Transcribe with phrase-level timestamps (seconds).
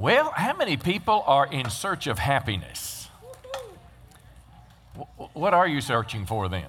[0.00, 3.10] Well, how many people are in search of happiness?
[5.34, 6.64] What are you searching for then?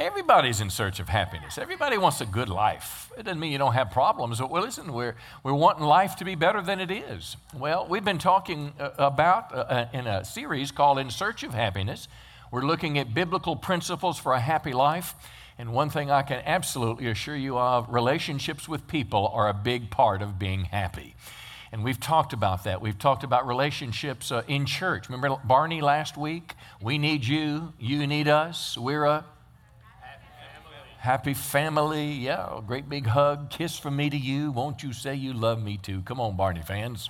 [0.00, 1.56] Everybody's in search of happiness.
[1.56, 3.12] Everybody wants a good life.
[3.16, 4.40] It doesn't mean you don't have problems.
[4.40, 5.14] But well, listen, we're,
[5.44, 7.36] we're wanting life to be better than it is.
[7.56, 11.54] Well, we've been talking uh, about uh, uh, in a series called In Search of
[11.54, 12.08] Happiness.
[12.50, 15.14] We're looking at biblical principles for a happy life.
[15.62, 19.92] And one thing I can absolutely assure you of relationships with people are a big
[19.92, 21.14] part of being happy.
[21.70, 22.80] And we've talked about that.
[22.80, 25.08] We've talked about relationships uh, in church.
[25.08, 26.54] Remember Barney last week?
[26.80, 28.76] We need you, you need us.
[28.76, 29.24] We're a
[30.98, 32.10] happy family.
[32.10, 34.50] Yeah, a great big hug, kiss from me to you.
[34.50, 36.02] Won't you say you love me too?
[36.02, 37.08] Come on, Barney fans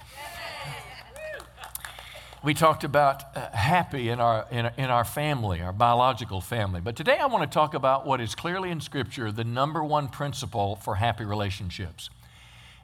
[2.43, 6.81] we talked about uh, happy in our, in, in our family, our biological family.
[6.81, 10.09] But today I want to talk about what is clearly in Scripture the number one
[10.09, 12.11] principle for happy relationships.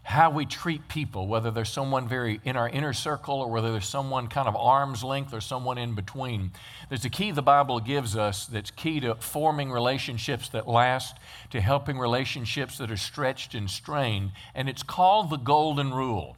[0.04, 3.88] How we treat people, whether there's someone very in our inner circle or whether there's
[3.88, 6.52] someone kind of arm's length or someone in between.
[6.88, 11.16] There's a key the Bible gives us that's key to forming relationships that last,
[11.50, 16.37] to helping relationships that are stretched and strained, and it's called the Golden Rule.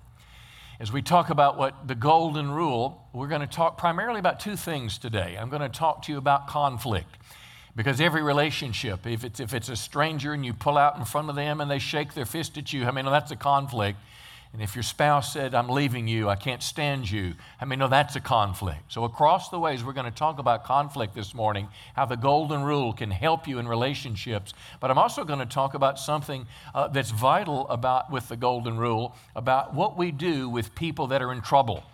[0.81, 4.57] As we talk about what the golden rule, we're going to talk primarily about two
[4.57, 5.37] things today.
[5.39, 7.19] I'm going to talk to you about conflict.
[7.77, 11.29] Because every relationship, if it's, if it's a stranger and you pull out in front
[11.29, 13.99] of them and they shake their fist at you, I mean, that's a conflict.
[14.53, 17.87] And if your spouse said, I'm leaving you, I can't stand you, I mean, no,
[17.87, 18.93] that's a conflict.
[18.93, 22.65] So, across the ways, we're going to talk about conflict this morning, how the golden
[22.65, 24.53] rule can help you in relationships.
[24.81, 28.77] But I'm also going to talk about something uh, that's vital about with the golden
[28.77, 31.85] rule, about what we do with people that are in trouble.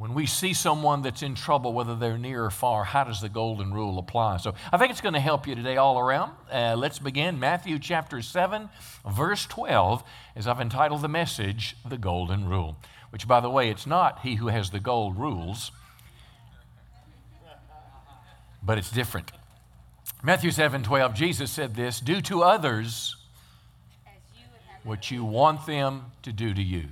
[0.00, 3.28] When we see someone that's in trouble, whether they're near or far, how does the
[3.28, 4.38] golden rule apply?
[4.38, 6.32] So I think it's going to help you today all around.
[6.50, 7.38] Uh, let's begin.
[7.38, 8.70] Matthew chapter 7,
[9.06, 10.02] verse 12,
[10.36, 12.78] as I've entitled the message, The Golden Rule.
[13.10, 15.70] Which, by the way, it's not he who has the gold rules,
[18.62, 19.32] but it's different.
[20.22, 23.16] Matthew 7 12, Jesus said this Do to others
[24.82, 26.88] what you want them to do to you.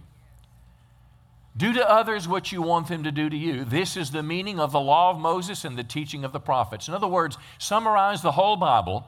[1.58, 3.64] Do to others what you want them to do to you.
[3.64, 6.86] This is the meaning of the law of Moses and the teaching of the prophets.
[6.86, 9.04] In other words, summarize the whole Bible.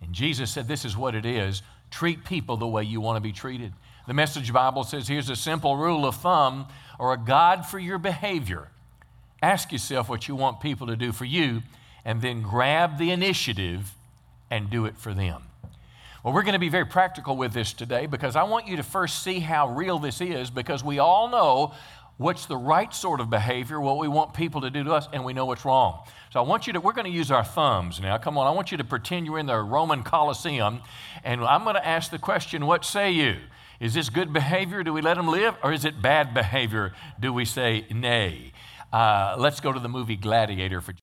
[0.00, 3.20] And Jesus said, This is what it is treat people the way you want to
[3.20, 3.72] be treated.
[4.06, 6.66] The Message Bible says, Here's a simple rule of thumb
[6.98, 8.70] or a guide for your behavior.
[9.42, 11.62] Ask yourself what you want people to do for you,
[12.02, 13.92] and then grab the initiative
[14.50, 15.42] and do it for them.
[16.24, 18.82] Well, we're going to be very practical with this today because I want you to
[18.82, 21.74] first see how real this is because we all know
[22.16, 25.22] what's the right sort of behavior, what we want people to do to us, and
[25.22, 26.02] we know what's wrong.
[26.32, 28.16] So I want you to, we're going to use our thumbs now.
[28.16, 30.80] Come on, I want you to pretend you're in the Roman Colosseum,
[31.24, 33.36] and I'm going to ask the question, what say you?
[33.78, 34.82] Is this good behavior?
[34.82, 35.56] Do we let them live?
[35.62, 36.94] Or is it bad behavior?
[37.20, 38.52] Do we say nay?
[38.90, 40.94] Uh, let's go to the movie Gladiator for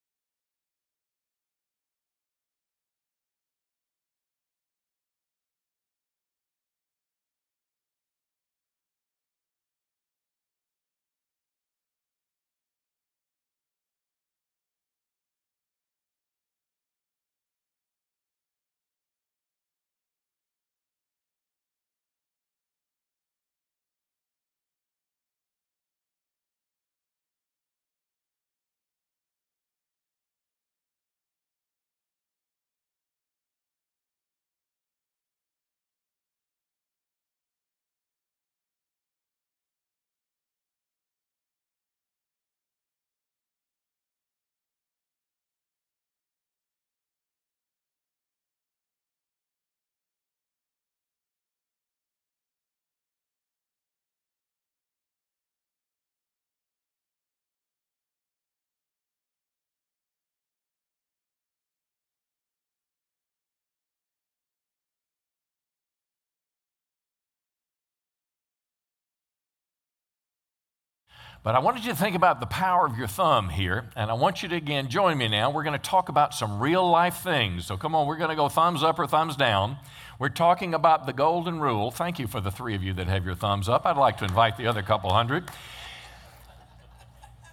[71.44, 74.14] But I wanted you to think about the power of your thumb here, and I
[74.14, 75.50] want you to again join me now.
[75.50, 77.66] We're going to talk about some real life things.
[77.66, 79.78] So come on, we're going to go thumbs up or thumbs down.
[80.20, 81.90] We're talking about the golden rule.
[81.90, 83.88] Thank you for the three of you that have your thumbs up.
[83.88, 85.50] I'd like to invite the other couple hundred.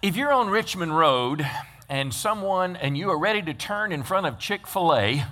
[0.03, 1.43] If you're on Richmond Road
[1.89, 5.25] and someone and you are ready to turn in front of Chick fil A,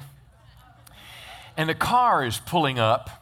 [1.56, 3.17] and a car is pulling up,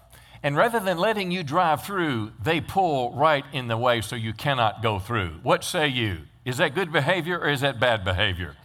[0.45, 4.31] and rather than letting you drive through, they pull right in the way so you
[4.31, 5.39] cannot go through.
[5.41, 6.19] What say you?
[6.45, 8.55] Is that good behavior or is that bad behavior?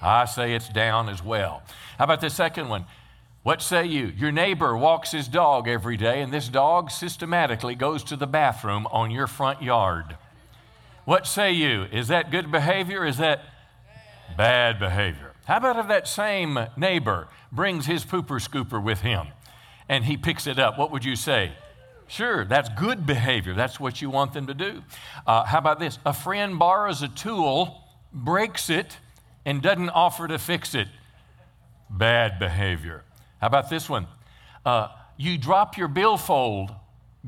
[0.00, 1.62] I say it's down as well.
[1.98, 2.86] How about the second one?
[3.42, 4.06] What say you?
[4.16, 8.86] Your neighbor walks his dog every day, and this dog systematically goes to the bathroom
[8.86, 10.16] on your front yard.
[11.04, 11.82] What say you?
[11.92, 13.04] Is that good behavior?
[13.04, 13.42] Is that
[14.38, 15.32] bad behavior?
[15.44, 19.26] How about if that same neighbor brings his pooper scooper with him
[19.88, 20.78] and he picks it up?
[20.78, 21.52] What would you say?
[22.08, 23.54] Sure, that's good behavior.
[23.54, 24.82] That's what you want them to do.
[25.26, 25.98] Uh, how about this?
[26.06, 28.98] A friend borrows a tool, breaks it,
[29.44, 30.88] and doesn't offer to fix it.
[31.90, 33.02] Bad behavior.
[33.40, 34.06] How about this one?
[34.64, 36.72] Uh, you drop your billfold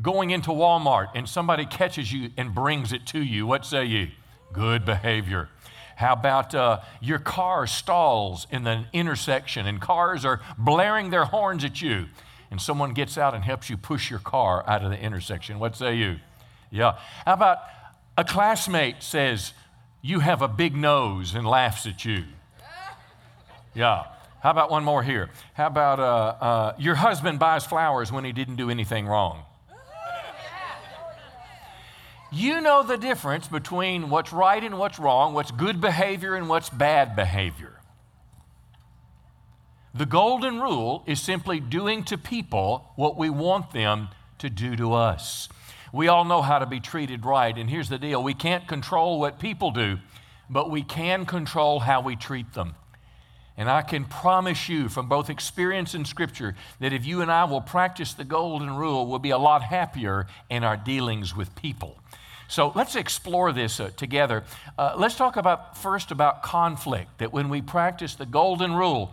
[0.00, 3.46] going into Walmart and somebody catches you and brings it to you.
[3.46, 4.08] What say you?
[4.52, 5.48] Good behavior.
[5.96, 11.64] How about uh, your car stalls in the intersection and cars are blaring their horns
[11.64, 12.06] at you
[12.50, 15.58] and someone gets out and helps you push your car out of the intersection?
[15.58, 16.16] What say you?
[16.70, 16.98] Yeah.
[17.24, 17.58] How about
[18.16, 19.52] a classmate says
[20.02, 22.24] you have a big nose and laughs at you?
[23.74, 24.04] Yeah.
[24.40, 25.30] How about one more here?
[25.54, 29.44] How about uh, uh, your husband buys flowers when he didn't do anything wrong?
[32.30, 36.68] You know the difference between what's right and what's wrong, what's good behavior and what's
[36.68, 37.77] bad behavior.
[39.98, 44.92] The golden rule is simply doing to people what we want them to do to
[44.92, 45.48] us.
[45.92, 49.18] We all know how to be treated right, and here's the deal we can't control
[49.18, 49.98] what people do,
[50.48, 52.76] but we can control how we treat them.
[53.56, 57.42] And I can promise you from both experience and scripture that if you and I
[57.42, 61.98] will practice the golden rule, we'll be a lot happier in our dealings with people.
[62.46, 64.44] So let's explore this uh, together.
[64.78, 67.18] Uh, let's talk about first about conflict.
[67.18, 69.12] That when we practice the golden rule,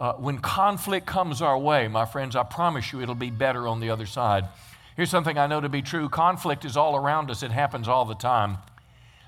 [0.00, 3.80] uh, when conflict comes our way, my friends, I promise you it'll be better on
[3.80, 4.48] the other side.
[4.96, 8.06] Here's something I know to be true conflict is all around us, it happens all
[8.06, 8.58] the time.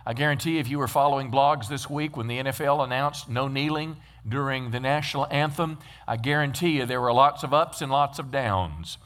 [0.05, 3.97] I guarantee if you were following blogs this week when the NFL announced no kneeling
[4.27, 5.79] during the national anthem,
[6.09, 8.99] I guarantee you there were lots of ups and lots of downs.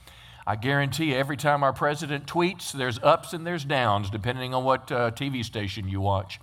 [0.47, 4.63] I guarantee you every time our president tweets, there's ups and there's downs, depending on
[4.63, 6.41] what uh, TV station you watch.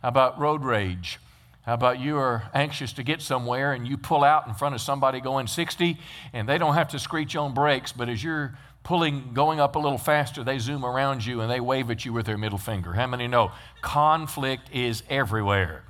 [0.00, 1.20] How about road rage?
[1.64, 4.82] How about you are anxious to get somewhere and you pull out in front of
[4.82, 5.98] somebody going 60
[6.34, 9.78] and they don't have to screech on brakes, but as you're pulling, going up a
[9.78, 12.92] little faster, they zoom around you and they wave at you with their middle finger.
[12.92, 13.50] How many know?
[13.80, 15.84] Conflict is everywhere.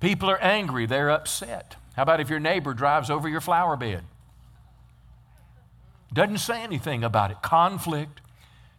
[0.00, 1.76] People are angry, they're upset.
[1.94, 4.02] How about if your neighbor drives over your flower bed?
[6.12, 7.42] Doesn't say anything about it.
[7.42, 8.20] Conflict.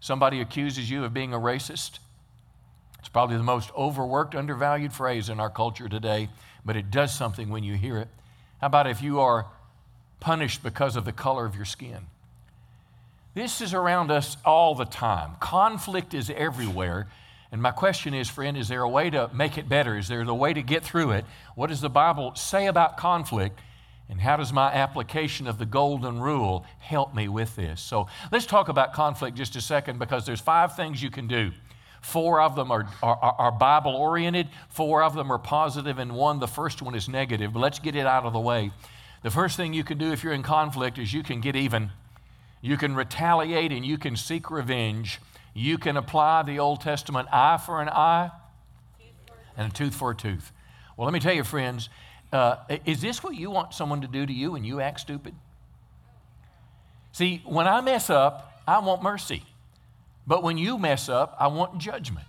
[0.02, 2.00] Somebody accuses you of being a racist.
[3.04, 6.30] It's probably the most overworked, undervalued phrase in our culture today,
[6.64, 8.08] but it does something when you hear it.
[8.62, 9.48] How about if you are
[10.22, 12.08] punished because of the color of your skin?
[13.34, 15.32] This is around us all the time.
[15.42, 17.08] Conflict is everywhere.
[17.52, 19.98] And my question is, friend, is there a way to make it better?
[19.98, 21.26] Is there a way to get through it?
[21.56, 23.60] What does the Bible say about conflict?
[24.08, 27.82] And how does my application of the golden rule help me with this?
[27.82, 31.52] So let's talk about conflict just a second because there's five things you can do.
[32.04, 36.40] Four of them are, are, are Bible oriented, four of them are positive, and one,
[36.40, 37.54] the first one, is negative.
[37.54, 38.72] But let's get it out of the way.
[39.24, 41.92] The first thing you can do if you're in conflict is you can get even.
[42.62, 45.22] You can retaliate and you can seek revenge.
[45.54, 48.32] You can apply the Old Testament eye for an eye
[49.56, 50.52] and a tooth for a tooth.
[50.98, 51.88] Well, let me tell you, friends,
[52.34, 55.36] uh, is this what you want someone to do to you and you act stupid?
[57.14, 59.44] See, when I mess up, I want mercy.
[60.26, 62.26] But when you mess up, I want judgment.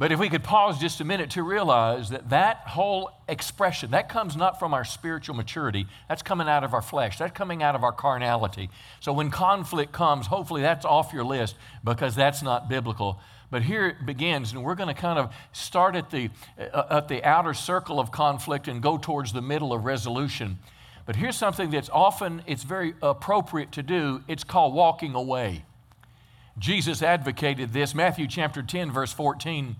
[0.00, 4.08] But if we could pause just a minute to realize that that whole expression, that
[4.08, 7.74] comes not from our spiritual maturity, that's coming out of our flesh, that's coming out
[7.74, 8.70] of our carnality.
[9.00, 13.20] So when conflict comes, hopefully that's off your list because that's not biblical.
[13.50, 17.08] But here it begins, and we're going to kind of start at the, uh, at
[17.08, 20.60] the outer circle of conflict and go towards the middle of resolution.
[21.04, 24.22] But here's something that's often, it's very appropriate to do.
[24.28, 25.64] It's called walking away.
[26.60, 27.94] Jesus advocated this.
[27.94, 29.76] Matthew chapter 10, verse 14.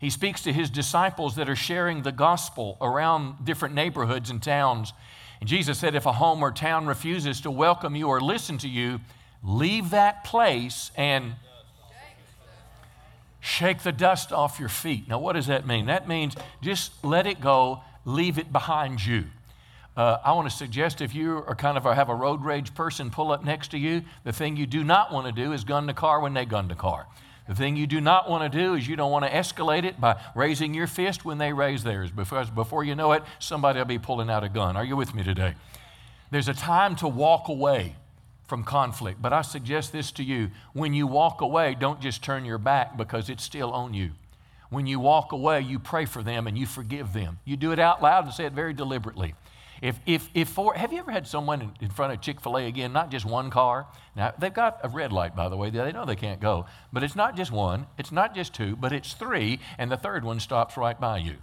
[0.00, 4.94] He speaks to his disciples that are sharing the gospel around different neighborhoods and towns.
[5.40, 8.68] And Jesus said, If a home or town refuses to welcome you or listen to
[8.68, 9.00] you,
[9.44, 11.34] leave that place and
[13.38, 15.06] shake the dust off your feet.
[15.08, 15.84] Now, what does that mean?
[15.86, 19.24] That means just let it go, leave it behind you.
[19.94, 22.74] Uh, I want to suggest if you are kind of a, have a road rage
[22.74, 25.64] person pull up next to you, the thing you do not want to do is
[25.64, 27.06] gun the car when they gun the car.
[27.46, 30.00] The thing you do not want to do is you don't want to escalate it
[30.00, 33.84] by raising your fist when they raise theirs, because before you know it, somebody will
[33.84, 34.76] be pulling out a gun.
[34.76, 35.54] Are you with me today?
[36.30, 37.96] There's a time to walk away
[38.46, 40.50] from conflict, but I suggest this to you.
[40.72, 44.12] When you walk away, don't just turn your back because it's still on you.
[44.70, 47.40] When you walk away, you pray for them and you forgive them.
[47.44, 49.34] You do it out loud and say it very deliberately.
[49.82, 52.56] If, if, if for, have you ever had someone in, in front of Chick fil
[52.56, 53.88] A again, not just one car?
[54.14, 55.70] Now, they've got a red light, by the way.
[55.70, 56.66] They know they can't go.
[56.92, 60.24] But it's not just one, it's not just two, but it's three, and the third
[60.24, 61.34] one stops right by you.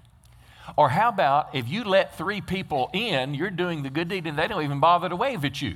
[0.78, 4.40] Or how about if you let three people in, you're doing the good deed, and
[4.40, 5.76] they don't even bother to wave at you?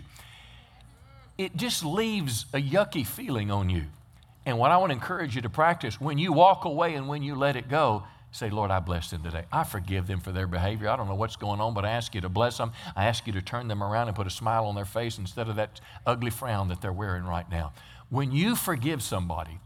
[1.37, 3.85] It just leaves a yucky feeling on you.
[4.45, 7.23] And what I want to encourage you to practice when you walk away and when
[7.23, 8.03] you let it go,
[8.33, 9.43] Say, Lord, I bless them today.
[9.51, 10.89] I forgive them for their behavior.
[10.89, 12.71] I don't know what's going on, but I ask you to bless them.
[12.95, 15.49] I ask you to turn them around and put a smile on their face instead
[15.49, 17.73] of that ugly frown that they're wearing right now.
[18.09, 19.59] When you forgive somebody,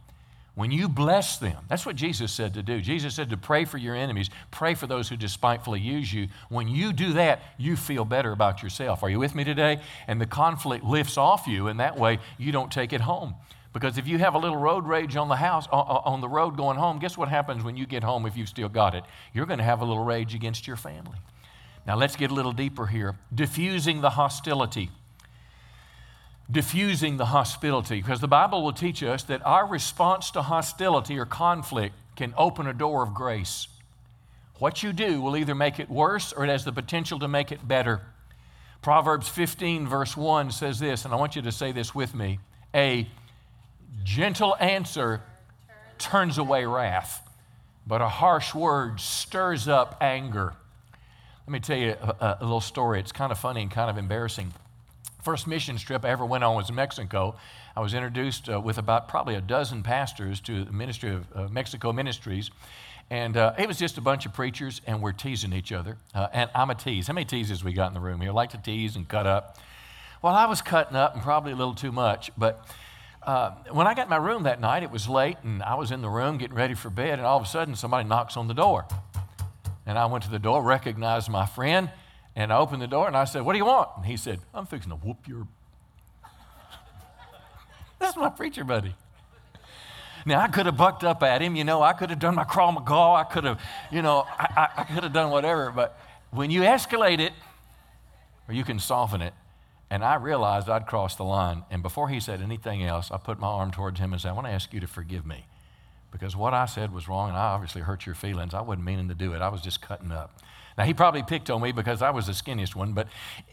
[0.54, 2.82] when you bless them, that's what Jesus said to do.
[2.82, 6.28] Jesus said to pray for your enemies, pray for those who despitefully use you.
[6.50, 9.02] When you do that, you feel better about yourself.
[9.02, 9.80] Are you with me today?
[10.08, 13.36] And the conflict lifts off you, and that way you don't take it home.
[13.74, 16.78] Because if you have a little road rage on the house, on the road going
[16.78, 19.04] home, guess what happens when you get home if you've still got it?
[19.34, 21.18] You're going to have a little rage against your family.
[21.86, 23.18] Now let's get a little deeper here.
[23.34, 24.90] Diffusing the hostility.
[26.50, 28.02] Diffusing the hostility.
[28.02, 32.68] Because the Bible will teach us that our response to hostility or conflict can open
[32.68, 33.68] a door of grace.
[34.60, 37.52] What you do will either make it worse or it has the potential to make
[37.52, 38.02] it better.
[38.82, 42.40] Proverbs 15, verse 1 says this, and I want you to say this with me.
[42.74, 43.08] A
[44.04, 45.22] gentle answer
[45.98, 47.28] turns away wrath,
[47.86, 50.54] but a harsh word stirs up anger.
[51.46, 53.00] Let me tell you a, a, little story.
[53.00, 54.54] It's kind of funny and kind of embarrassing.
[55.24, 57.36] First mission trip I ever went on was Mexico.
[57.76, 61.48] I was introduced uh, with about probably a dozen pastors to the Ministry of uh,
[61.48, 62.52] Mexico Ministries.
[63.10, 65.98] And uh, it was just a bunch of preachers, and we're teasing each other.
[66.14, 67.08] Uh, and I'm a tease.
[67.08, 68.34] How many teases we got in the room here?
[68.34, 69.58] Like to tease and cut up.
[70.22, 72.66] Well, I was cutting up and probably a little too much, but
[73.28, 75.92] uh, when I got in my room that night, it was late, and I was
[75.92, 78.48] in the room getting ready for bed, and all of a sudden somebody knocks on
[78.48, 78.86] the door.
[79.86, 81.92] And I went to the door, recognized my friend,
[82.38, 83.90] and I opened the door, and I said, What do you want?
[83.98, 85.46] And he said, I'm fixing to whoop your.
[88.00, 88.96] That's my preacher buddy.
[90.26, 92.46] Now, I could have bucked up at him, you know, I could have done my
[92.46, 96.00] Krav Maga, I could have, you know, I, I, I could have done whatever, but
[96.32, 97.34] when you escalate it,
[98.48, 99.34] or you can soften it,
[99.90, 101.64] and I realized I'd crossed the line.
[101.72, 104.34] And before he said anything else, I put my arm towards him and said, I
[104.34, 105.46] want to ask you to forgive me.
[106.12, 108.54] Because what I said was wrong, and I obviously hurt your feelings.
[108.54, 110.42] I wasn't meaning to do it, I was just cutting up.
[110.78, 113.08] Now, he probably picked on me because I was the skinniest one, but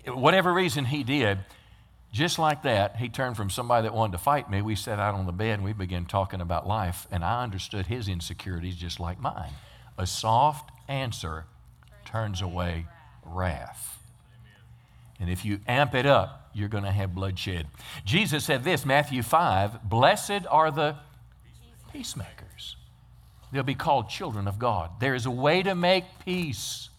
[0.06, 1.38] whatever reason he did,
[2.12, 4.62] just like that, he turned from somebody that wanted to fight me.
[4.62, 7.86] We sat out on the bed and we began talking about life, and I understood
[7.86, 9.52] his insecurities just like mine.
[9.98, 11.46] A soft answer
[12.04, 12.86] turns away
[13.24, 13.93] wrath.
[15.24, 17.66] And if you amp it up, you're going to have bloodshed.
[18.04, 20.96] Jesus said this, Matthew 5 Blessed are the
[21.94, 22.76] peacemakers.
[23.50, 24.90] They'll be called children of God.
[25.00, 26.90] There is a way to make peace.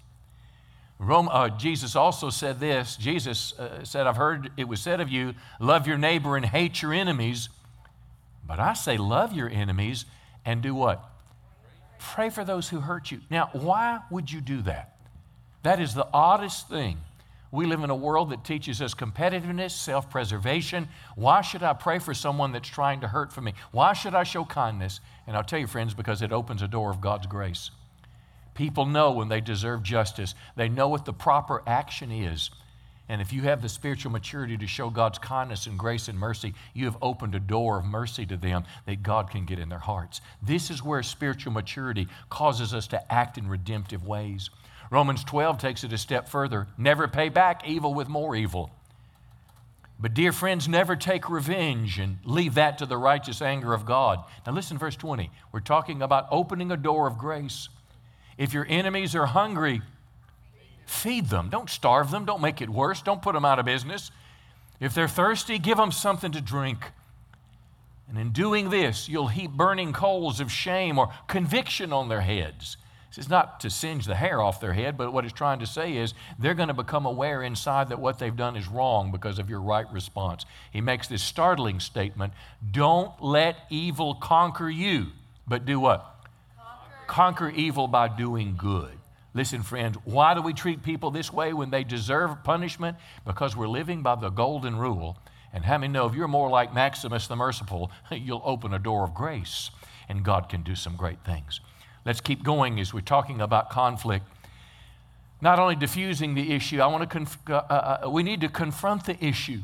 [0.98, 5.10] Rome, uh, Jesus also said this Jesus uh, said, I've heard it was said of
[5.10, 7.50] you, love your neighbor and hate your enemies.
[8.44, 10.06] But I say, love your enemies
[10.44, 11.08] and do what?
[12.00, 13.22] Pray for those who hurt you.
[13.30, 14.98] Now, why would you do that?
[15.62, 16.98] That is the oddest thing
[17.56, 20.88] we live in a world that teaches us competitiveness, self preservation.
[21.16, 23.54] Why should I pray for someone that's trying to hurt for me?
[23.72, 25.00] Why should I show kindness?
[25.26, 27.72] And I'll tell you, friends, because it opens a door of God's grace.
[28.54, 32.52] People know when they deserve justice, they know what the proper action is.
[33.08, 36.56] And if you have the spiritual maturity to show God's kindness and grace and mercy,
[36.74, 39.78] you have opened a door of mercy to them that God can get in their
[39.78, 40.22] hearts.
[40.42, 44.50] This is where spiritual maturity causes us to act in redemptive ways.
[44.92, 48.72] Romans 12 takes it a step further never pay back evil with more evil.
[49.98, 54.24] But, dear friends, never take revenge and leave that to the righteous anger of God.
[54.46, 55.32] Now, listen, verse 20.
[55.54, 57.70] We're talking about opening a door of grace.
[58.38, 59.82] If your enemies are hungry,
[60.86, 61.50] feed them.
[61.50, 62.26] Don't starve them.
[62.26, 63.02] Don't make it worse.
[63.02, 64.12] Don't put them out of business.
[64.82, 66.92] If they're thirsty, give them something to drink.
[68.10, 72.76] And in doing this, you'll heap burning coals of shame or conviction on their heads.
[73.18, 75.98] It's not to singe the hair off their head, but what it's trying to say
[75.98, 79.50] is they're going to become aware inside that what they've done is wrong because of
[79.50, 80.46] your right response.
[80.72, 82.34] He makes this startling statement
[82.72, 85.08] Don't let evil conquer you,
[85.48, 86.28] but do what?
[87.08, 88.98] Conquer, conquer evil by doing good.
[89.34, 92.98] Listen, friends, why do we treat people this way when they deserve punishment?
[93.26, 95.18] Because we're living by the golden rule.
[95.52, 99.04] And how many know if you're more like Maximus the Merciful, you'll open a door
[99.04, 99.72] of grace
[100.08, 101.60] and God can do some great things.
[102.06, 104.26] Let's keep going as we're talking about conflict.
[105.42, 108.50] Not only diffusing the issue, I want to conf- uh, uh, uh, we need to
[108.50, 109.62] confront the issue.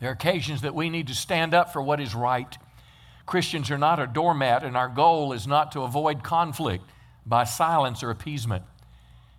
[0.00, 2.56] There are occasions that we need to stand up for what is right.
[3.26, 6.84] Christians are not a doormat, and our goal is not to avoid conflict
[7.24, 8.64] by silence or appeasement.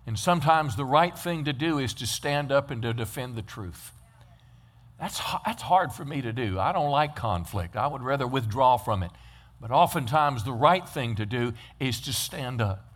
[0.06, 3.42] And sometimes the right thing to do is to stand up and to defend the
[3.42, 3.92] truth.
[4.98, 6.58] That's, that's hard for me to do.
[6.58, 7.76] I don't like conflict.
[7.76, 9.10] I would rather withdraw from it.
[9.60, 12.86] But oftentimes, the right thing to do is to stand up.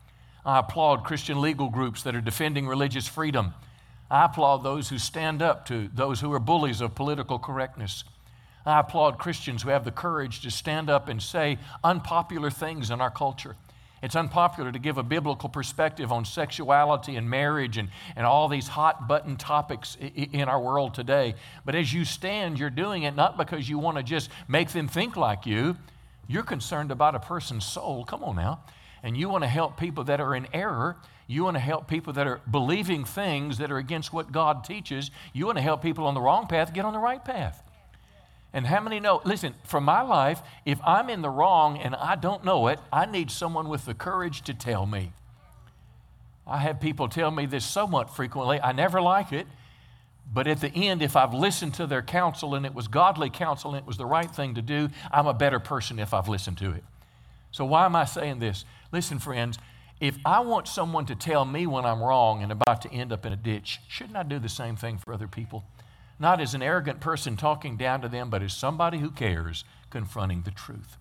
[0.44, 3.54] I applaud Christian legal groups that are defending religious freedom.
[4.10, 8.04] I applaud those who stand up to those who are bullies of political correctness.
[8.64, 13.00] I applaud Christians who have the courage to stand up and say unpopular things in
[13.00, 13.56] our culture.
[14.02, 18.68] It's unpopular to give a biblical perspective on sexuality and marriage and, and all these
[18.68, 21.34] hot button topics in our world today.
[21.64, 24.86] But as you stand, you're doing it not because you want to just make them
[24.86, 25.76] think like you.
[26.28, 28.04] You're concerned about a person's soul.
[28.04, 28.60] Come on now.
[29.02, 30.96] And you want to help people that are in error.
[31.26, 35.10] You want to help people that are believing things that are against what God teaches.
[35.32, 37.62] You want to help people on the wrong path get on the right path.
[38.52, 39.20] And how many know?
[39.24, 43.06] Listen, for my life, if I'm in the wrong and I don't know it, I
[43.06, 45.12] need someone with the courage to tell me.
[46.46, 48.58] I have people tell me this somewhat frequently.
[48.60, 49.46] I never like it.
[50.30, 53.70] But at the end, if I've listened to their counsel and it was godly counsel
[53.70, 56.58] and it was the right thing to do, I'm a better person if I've listened
[56.58, 56.84] to it.
[57.50, 58.66] So, why am I saying this?
[58.92, 59.58] Listen, friends,
[60.00, 63.24] if I want someone to tell me when I'm wrong and about to end up
[63.24, 65.64] in a ditch, shouldn't I do the same thing for other people?
[66.18, 70.42] not as an arrogant person talking down to them, but as somebody who cares confronting
[70.42, 70.96] the truth.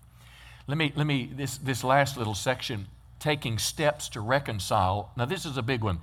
[0.66, 2.86] Let me, let me this, this last little section,
[3.18, 5.10] taking steps to reconcile.
[5.16, 6.00] Now, this is a big one.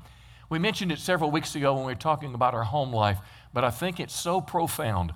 [0.50, 3.18] We mentioned it several weeks ago when we were talking about our home life,
[3.54, 5.14] but I think it's so profound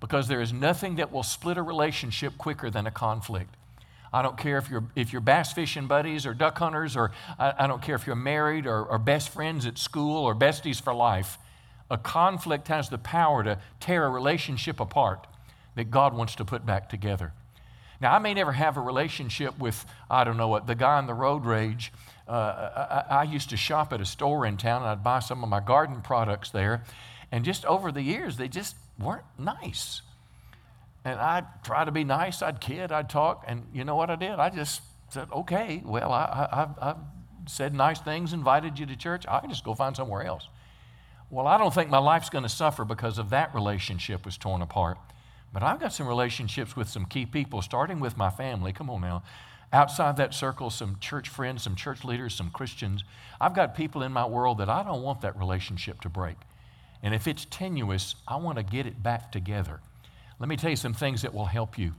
[0.00, 3.54] because there is nothing that will split a relationship quicker than a conflict.
[4.12, 7.54] I don't care if you're, if you're bass fishing buddies or duck hunters, or I,
[7.60, 10.94] I don't care if you're married or, or best friends at school or besties for
[10.94, 11.38] life.
[11.90, 15.26] A conflict has the power to tear a relationship apart
[15.74, 17.32] that God wants to put back together.
[18.00, 21.06] Now, I may never have a relationship with, I don't know what, the guy in
[21.06, 21.92] the road rage.
[22.28, 25.44] Uh, I, I, used to shop at a store in town and I'd buy some
[25.44, 26.82] of my garden products there.
[27.30, 30.02] And just over the years, they just weren't nice.
[31.04, 33.44] And I'd try to be nice, I'd kid, I'd talk.
[33.46, 34.40] And you know what I did?
[34.40, 36.48] I just said, okay, well, I,
[36.82, 36.94] I, I
[37.46, 39.24] said nice things, invited you to church.
[39.28, 40.48] I can just go find somewhere else.
[41.30, 44.62] Well, I don't think my life's going to suffer because of that relationship was torn
[44.62, 44.98] apart.
[45.52, 48.72] But I've got some relationships with some key people, starting with my family.
[48.72, 49.22] Come on now.
[49.72, 53.04] Outside that circle, some church friends, some church leaders, some Christians.
[53.40, 56.36] I've got people in my world that I don't want that relationship to break.
[57.02, 59.80] And if it's tenuous, I want to get it back together.
[60.38, 61.92] Let me tell you some things that will help you.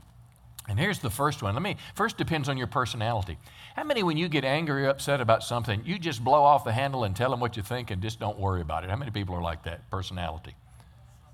[0.68, 1.54] And here's the first one.
[1.54, 3.38] Let me first depends on your personality.
[3.74, 6.72] How many, when you get angry or upset about something, you just blow off the
[6.72, 8.90] handle and tell them what you think and just don't worry about it?
[8.90, 9.90] How many people are like that?
[9.90, 10.54] Personality.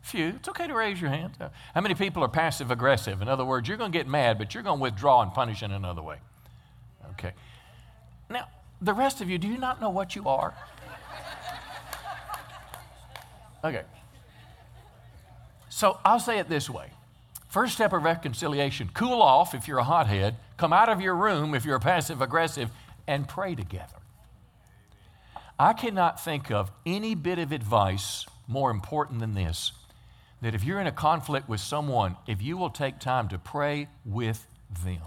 [0.05, 0.35] Few.
[0.37, 1.33] It's okay to raise your hand.
[1.40, 3.23] Uh, how many people are passive aggressive?
[3.23, 5.62] In other words, you're going to get mad, but you're going to withdraw and punish
[5.62, 6.19] in another way.
[7.12, 7.33] Okay.
[8.29, 8.49] Now,
[8.83, 10.55] the rest of you, do you not know what you are?
[13.64, 13.83] Okay.
[15.71, 16.90] So I'll say it this way
[17.49, 21.55] First step of reconciliation cool off if you're a hothead, come out of your room
[21.55, 22.69] if you're passive aggressive,
[23.07, 23.97] and pray together.
[25.59, 29.73] I cannot think of any bit of advice more important than this
[30.44, 33.88] that if you're in a conflict with someone, if you will take time to pray
[34.04, 34.46] with
[34.85, 35.00] them,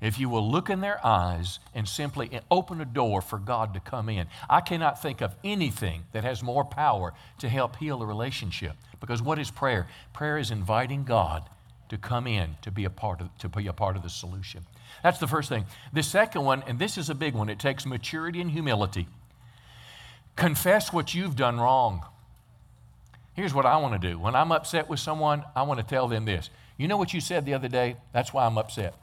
[0.00, 3.80] if you will look in their eyes and simply open a door for God to
[3.80, 8.06] come in, I cannot think of anything that has more power to help heal a
[8.06, 8.72] relationship.
[8.98, 9.86] Because what is prayer?
[10.12, 11.48] Prayer is inviting God
[11.88, 14.66] to come in to be a part of, to be a part of the solution.
[15.04, 15.64] That's the first thing.
[15.92, 19.06] The second one, and this is a big one, it takes maturity and humility.
[20.34, 22.04] Confess what you've done wrong.
[23.34, 24.18] Here's what I want to do.
[24.18, 26.50] When I'm upset with someone, I want to tell them this.
[26.76, 27.96] You know what you said the other day?
[28.12, 28.94] That's why I'm upset.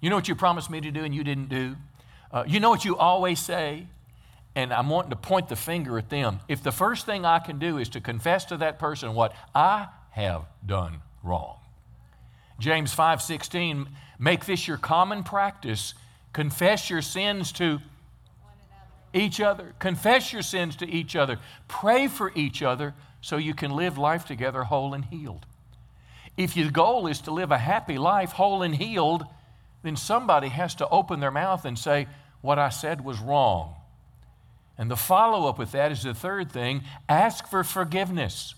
[0.00, 1.76] You know what you promised me to do and you didn't do?
[2.30, 3.86] Uh, you know what you always say?
[4.56, 6.40] and I'm wanting to point the finger at them.
[6.48, 9.88] If the first thing I can do is to confess to that person what I
[10.10, 11.58] have done wrong.
[12.58, 13.86] James 5:16
[14.18, 15.92] make this your common practice
[16.32, 17.80] confess your sins to
[19.12, 21.38] each other confess your sins to each other
[21.68, 22.94] pray for each other
[23.26, 25.46] so you can live life together whole and healed
[26.36, 29.24] if your goal is to live a happy life whole and healed
[29.82, 32.06] then somebody has to open their mouth and say
[32.40, 33.74] what I said was wrong
[34.78, 38.54] and the follow up with that is the third thing ask for forgiveness.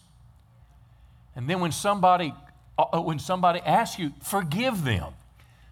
[1.37, 2.35] And then when somebody,
[2.76, 5.12] uh, uh, when somebody asks you, forgive them.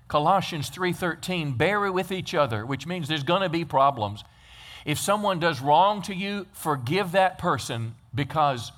[0.08, 4.22] Colossians 3:13, bear with each other, which means there's going to be problems.
[4.84, 8.70] If someone does wrong to you, forgive that person because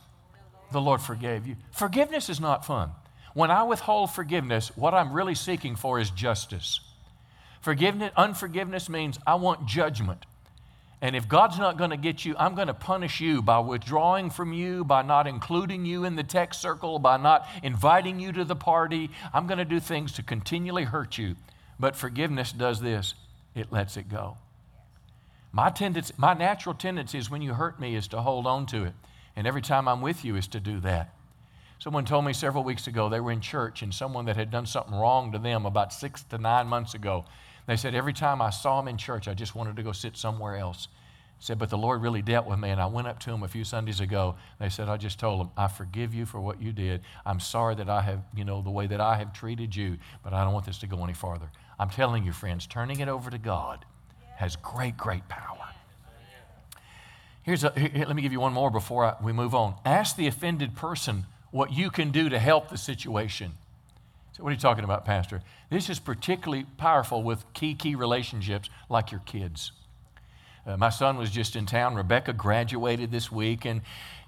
[0.73, 1.57] the Lord forgave you.
[1.73, 2.91] Forgiveness is not fun.
[3.35, 6.81] When I withhold forgiveness, what I'm really seeking for is justice.
[7.61, 10.27] Forgiveness, unforgiveness means I want judgment.
[11.01, 14.31] And if God's not going to get you, I'm going to punish you by withdrawing
[14.31, 18.45] from you, by not including you in the text circle, by not inviting you to
[18.45, 19.11] the party.
[19.33, 21.37] I'm going to do things to continually hurt you.
[21.79, 23.15] But forgiveness does this
[23.55, 24.37] it lets it go.
[25.53, 28.85] My, tendency, my natural tendency is when you hurt me is to hold on to
[28.85, 28.93] it.
[29.39, 31.15] And every time I'm with you is to do that.
[31.79, 34.67] Someone told me several weeks ago they were in church and someone that had done
[34.67, 37.25] something wrong to them about six to nine months ago.
[37.69, 40.17] They said, Every time I saw them in church, I just wanted to go sit
[40.17, 40.89] somewhere else.
[41.39, 42.71] Said, but the Lord really dealt with me.
[42.71, 44.35] And I went up to them a few Sundays ago.
[44.59, 47.03] They said, I just told them, I forgive you for what you did.
[47.25, 50.33] I'm sorry that I have, you know, the way that I have treated you, but
[50.33, 51.49] I don't want this to go any farther.
[51.79, 53.85] I'm telling you, friends, turning it over to God
[54.35, 55.69] has great, great power.
[57.49, 59.75] Here's a, here, let me give you one more before I, we move on.
[59.83, 63.53] Ask the offended person what you can do to help the situation.
[64.33, 65.41] So, what are you talking about, Pastor?
[65.71, 69.73] This is particularly powerful with key, key relationships like your kids.
[70.67, 71.95] Uh, my son was just in town.
[71.95, 73.81] Rebecca graduated this week, and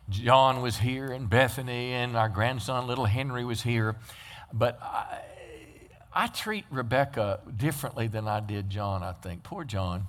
[0.08, 3.96] John was here, and Bethany, and our grandson, little Henry, was here.
[4.50, 5.18] But I,
[6.14, 9.42] I treat Rebecca differently than I did John, I think.
[9.42, 10.06] Poor John.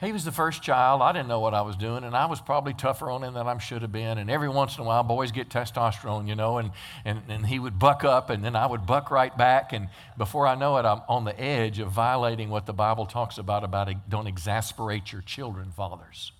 [0.00, 1.02] He was the first child.
[1.02, 3.46] I didn't know what I was doing, and I was probably tougher on him than
[3.46, 4.18] I should have been.
[4.18, 6.72] And every once in a while, boys get testosterone, you know, and,
[7.04, 9.72] and, and he would buck up, and then I would buck right back.
[9.72, 13.38] And before I know it, I'm on the edge of violating what the Bible talks
[13.38, 16.32] about, about don't exasperate your children, fathers.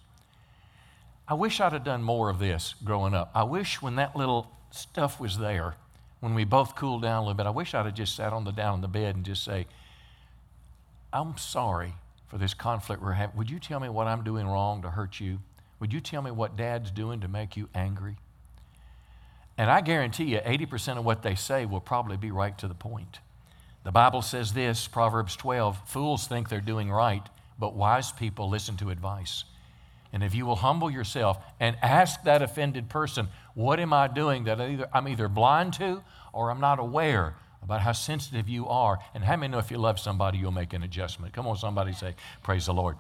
[1.29, 3.31] I wish I'd have done more of this growing up.
[3.35, 5.77] I wish when that little stuff was there,
[6.21, 8.45] when we both cooled down a little bit, I wish I'd have just sat on
[8.45, 9.67] the down in the bed and just say,
[11.13, 11.95] I'm sorry
[12.35, 13.37] for this conflict we're having.
[13.37, 15.39] Would you tell me what I'm doing wrong to hurt you?
[15.79, 18.17] Would you tell me what dad's doing to make you angry?
[19.57, 22.75] And I guarantee you, 80% of what they say will probably be right to the
[22.75, 23.21] point.
[23.85, 27.23] The Bible says this Proverbs 12 Fools think they're doing right,
[27.57, 29.45] but wise people listen to advice.
[30.13, 34.43] And if you will humble yourself and ask that offended person, What am I doing
[34.45, 34.61] that
[34.93, 37.37] I'm either blind to or I'm not aware?
[37.65, 38.99] About how sensitive you are.
[39.15, 41.33] And how many know if you love somebody, you'll make an adjustment?
[41.33, 42.97] Come on, somebody say, Praise the Lord.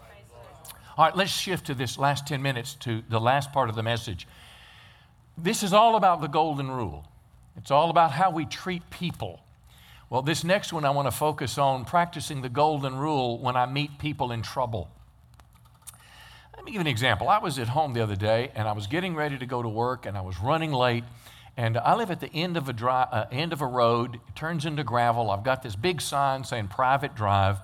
[0.97, 3.83] All right, let's shift to this last 10 minutes to the last part of the
[3.83, 4.27] message.
[5.37, 7.05] This is all about the golden rule,
[7.57, 9.41] it's all about how we treat people.
[10.11, 13.67] Well, this next one I want to focus on practicing the golden rule when I
[13.67, 14.89] meet people in trouble.
[16.57, 17.29] Let me give an example.
[17.29, 19.69] I was at home the other day and I was getting ready to go to
[19.69, 21.05] work and I was running late
[21.57, 24.35] and I live at the end of a, dry, uh, end of a road, it
[24.35, 25.31] turns into gravel.
[25.31, 27.59] I've got this big sign saying private drive.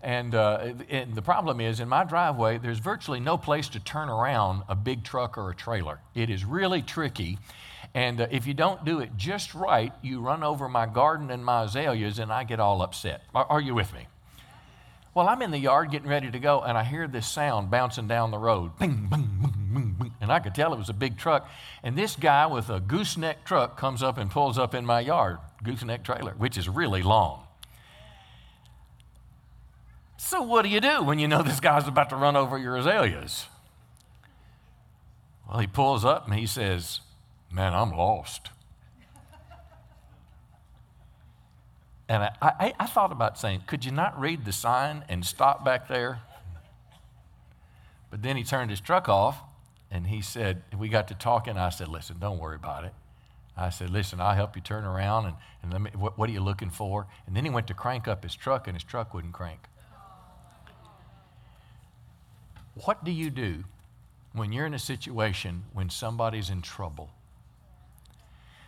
[0.00, 4.08] And, uh, and, the problem is, in my driveway, there's virtually no place to turn
[4.08, 6.00] around a big truck or a trailer.
[6.14, 7.38] It is really tricky.
[7.94, 11.44] And uh, if you don't do it just right, you run over my garden and
[11.44, 13.22] my azaleas, and I get all upset.
[13.34, 14.06] Are, are you with me?
[15.14, 18.08] Well, I'm in the yard getting ready to go, and I hear this sound bouncing
[18.08, 18.78] down the road.
[18.78, 20.14] Bing, bing, bing, bing, bing.
[20.20, 21.48] And I could tell it was a big truck.
[21.82, 25.38] And this guy with a gooseneck truck comes up and pulls up in my yard,
[25.62, 27.46] gooseneck trailer, which is really long.
[30.16, 32.76] So, what do you do when you know this guy's about to run over your
[32.76, 33.46] azaleas?
[35.48, 37.00] Well, he pulls up and he says,
[37.50, 38.48] Man, I'm lost.
[42.08, 45.64] And I, I, I, thought about saying, could you not read the sign and stop
[45.64, 46.20] back there?
[48.10, 49.40] But then he turned his truck off
[49.90, 51.56] and he said, we got to talking.
[51.56, 52.92] I said, listen, don't worry about it.
[53.56, 56.32] I said, listen, I'll help you turn around and, and let me, what, what are
[56.32, 57.06] you looking for?
[57.26, 59.60] And then he went to crank up his truck and his truck wouldn't crank.
[62.84, 63.64] What do you do
[64.32, 67.10] when you're in a situation when somebody's in trouble?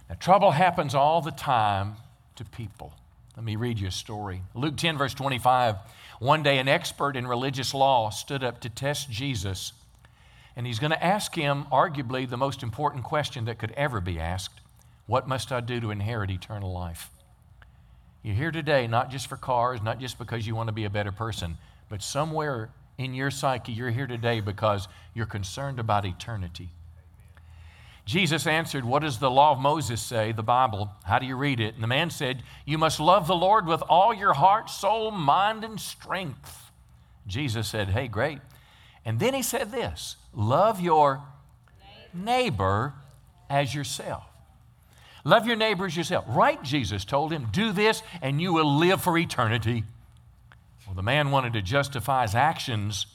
[0.09, 1.97] Now, trouble happens all the time
[2.37, 2.93] to people.
[3.37, 4.43] Let me read you a story.
[4.55, 5.77] Luke 10, verse 25.
[6.21, 9.73] One day, an expert in religious law stood up to test Jesus,
[10.55, 14.21] and he's going to ask him, arguably, the most important question that could ever be
[14.21, 14.61] asked
[15.07, 17.11] What must I do to inherit eternal life?
[18.23, 20.91] You're here today not just for cars, not just because you want to be a
[20.91, 26.71] better person, but somewhere in your psyche, you're here today because you're concerned about eternity.
[28.05, 30.91] Jesus answered, What does the law of Moses say, the Bible?
[31.05, 31.75] How do you read it?
[31.75, 35.65] And the man said, You must love the Lord with all your heart, soul, mind,
[35.65, 36.71] and strength.
[37.27, 38.41] Jesus said, Hey, great.
[39.05, 41.23] And then he said this Love your
[42.13, 42.93] neighbor
[43.49, 44.25] as yourself.
[45.25, 46.27] Love your neighbor as yourself.
[46.29, 49.85] Right, Jesus told him, Do this and you will live for eternity.
[50.87, 53.07] Well, the man wanted to justify his actions,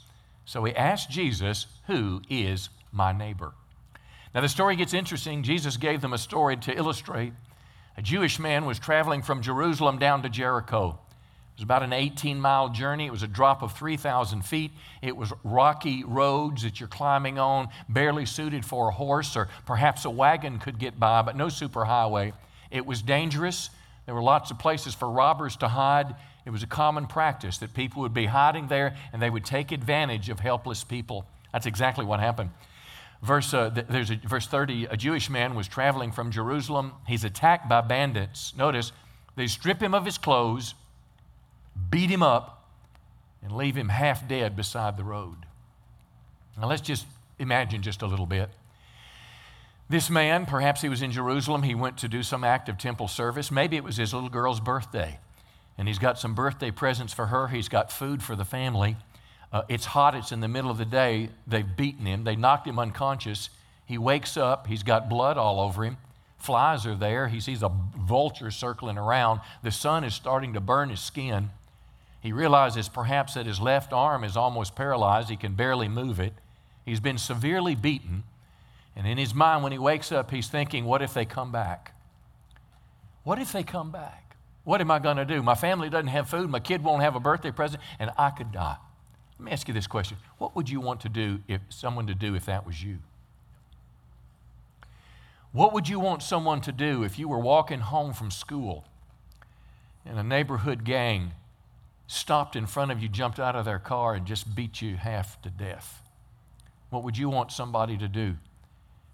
[0.45, 3.53] so he asked Jesus, Who is my neighbor?
[4.33, 5.43] Now, the story gets interesting.
[5.43, 7.33] Jesus gave them a story to illustrate.
[7.97, 10.89] A Jewish man was traveling from Jerusalem down to Jericho.
[10.89, 13.07] It was about an 18 mile journey.
[13.07, 14.71] It was a drop of 3,000 feet.
[15.01, 20.05] It was rocky roads that you're climbing on, barely suited for a horse or perhaps
[20.05, 22.33] a wagon could get by, but no superhighway.
[22.71, 23.71] It was dangerous.
[24.05, 26.15] There were lots of places for robbers to hide.
[26.45, 29.71] It was a common practice that people would be hiding there and they would take
[29.71, 31.25] advantage of helpless people.
[31.51, 32.51] That's exactly what happened.
[33.21, 36.93] Verse, uh, there's a, verse 30 a Jewish man was traveling from Jerusalem.
[37.05, 38.53] He's attacked by bandits.
[38.55, 38.91] Notice,
[39.35, 40.73] they strip him of his clothes,
[41.89, 42.69] beat him up,
[43.43, 45.45] and leave him half dead beside the road.
[46.57, 47.05] Now let's just
[47.39, 48.49] imagine just a little bit.
[49.89, 53.07] This man, perhaps he was in Jerusalem, he went to do some act of temple
[53.07, 53.49] service.
[53.49, 55.19] Maybe it was his little girl's birthday,
[55.77, 57.47] and he's got some birthday presents for her.
[57.47, 58.97] He's got food for the family.
[59.51, 61.29] Uh, it's hot, it's in the middle of the day.
[61.47, 63.49] They've beaten him, they knocked him unconscious.
[63.85, 65.97] He wakes up, he's got blood all over him.
[66.39, 67.27] Flies are there.
[67.27, 69.41] He sees a vulture circling around.
[69.61, 71.49] The sun is starting to burn his skin.
[72.21, 75.29] He realizes perhaps that his left arm is almost paralyzed.
[75.29, 76.33] He can barely move it.
[76.85, 78.23] He's been severely beaten.
[78.95, 81.93] And in his mind, when he wakes up, he's thinking, What if they come back?
[83.23, 84.35] What if they come back?
[84.63, 85.41] What am I going to do?
[85.43, 86.49] My family doesn't have food.
[86.49, 88.77] My kid won't have a birthday present, and I could die.
[89.39, 92.13] Let me ask you this question What would you want to do if someone to
[92.13, 92.97] do if that was you?
[95.51, 98.85] What would you want someone to do if you were walking home from school
[100.05, 101.31] and a neighborhood gang
[102.05, 105.41] stopped in front of you, jumped out of their car, and just beat you half
[105.41, 106.03] to death?
[106.89, 108.35] What would you want somebody to do?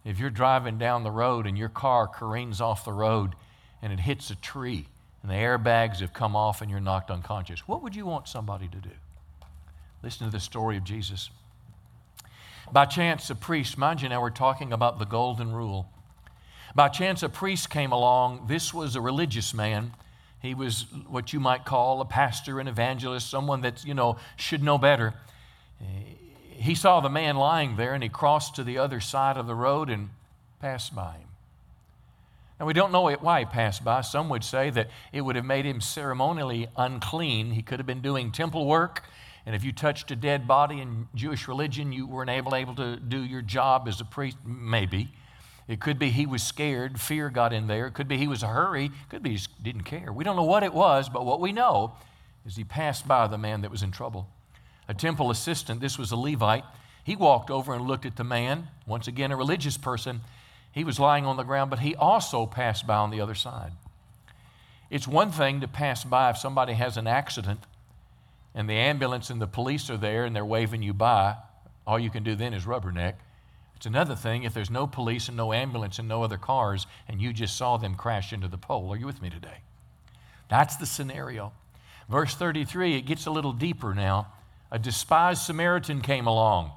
[0.03, 3.35] If you're driving down the road and your car careens off the road
[3.81, 4.87] and it hits a tree
[5.21, 8.67] and the airbags have come off and you're knocked unconscious, what would you want somebody
[8.67, 8.91] to do?
[10.05, 11.31] Listen to the story of Jesus.
[12.71, 15.89] By chance, a priest, mind you now, we're talking about the golden rule.
[16.75, 18.45] By chance, a priest came along.
[18.47, 19.93] This was a religious man.
[20.43, 24.61] He was what you might call a pastor, an evangelist, someone that, you know, should
[24.61, 25.15] know better.
[26.51, 29.55] He saw the man lying there and he crossed to the other side of the
[29.55, 30.09] road and
[30.61, 31.29] passed by him.
[32.59, 34.01] Now, we don't know why he passed by.
[34.01, 37.53] Some would say that it would have made him ceremonially unclean.
[37.53, 39.03] He could have been doing temple work.
[39.45, 42.97] And if you touched a dead body in Jewish religion, you weren't able, able to
[42.97, 45.09] do your job as a priest, maybe.
[45.67, 47.87] It could be he was scared, fear got in there.
[47.87, 48.85] It could be he was a hurry.
[48.85, 50.11] It could be he didn't care.
[50.11, 51.93] We don't know what it was, but what we know
[52.45, 54.27] is he passed by the man that was in trouble.
[54.87, 56.63] A temple assistant, this was a Levite,
[57.03, 60.21] he walked over and looked at the man, once again a religious person.
[60.71, 63.73] He was lying on the ground, but he also passed by on the other side.
[64.89, 67.59] It's one thing to pass by if somebody has an accident
[68.55, 71.35] and the ambulance and the police are there and they're waving you by,
[71.85, 73.15] all you can do then is rubberneck.
[73.75, 77.21] It's another thing if there's no police and no ambulance and no other cars and
[77.21, 78.91] you just saw them crash into the pole.
[78.91, 79.57] Are you with me today?
[80.49, 81.51] That's the scenario.
[82.09, 84.27] Verse 33, it gets a little deeper now.
[84.71, 86.71] A despised Samaritan came along.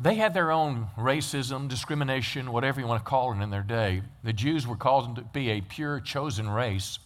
[0.00, 4.02] They had their own racism, discrimination, whatever you want to call it in their day.
[4.24, 6.98] The Jews were called to be a pure, chosen race.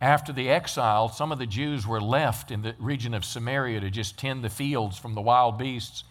[0.00, 3.90] After the exile, some of the Jews were left in the region of Samaria to
[3.90, 6.04] just tend the fields from the wild beasts.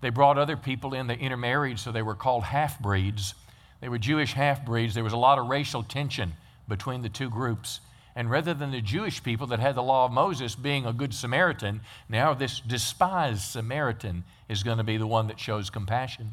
[0.00, 3.34] They brought other people in, they intermarried, so they were called half breeds.
[3.80, 4.94] They were Jewish half breeds.
[4.94, 6.32] There was a lot of racial tension
[6.66, 7.80] between the two groups.
[8.16, 11.14] And rather than the Jewish people that had the law of Moses being a good
[11.14, 16.32] Samaritan, now this despised Samaritan is going to be the one that shows compassion.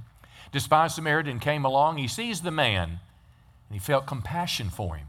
[0.52, 3.00] Despised Samaritan came along, he sees the man, and
[3.72, 5.08] he felt compassion for him.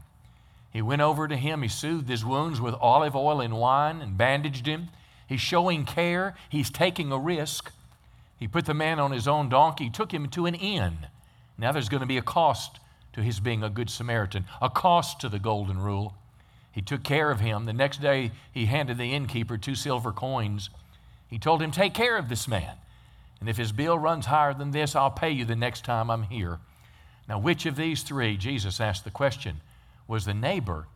[0.75, 1.61] He went over to him.
[1.61, 4.89] He soothed his wounds with olive oil and wine and bandaged him.
[5.25, 6.35] He's showing care.
[6.49, 7.71] He's taking a risk.
[8.37, 11.07] He put the man on his own donkey, took him to an inn.
[11.57, 12.79] Now there's going to be a cost
[13.13, 16.13] to his being a good Samaritan, a cost to the golden rule.
[16.73, 17.63] He took care of him.
[17.63, 20.69] The next day, he handed the innkeeper two silver coins.
[21.29, 22.75] He told him, Take care of this man.
[23.39, 26.23] And if his bill runs higher than this, I'll pay you the next time I'm
[26.23, 26.59] here.
[27.29, 29.61] Now, which of these three, Jesus asked the question,
[30.07, 30.87] was the neighbor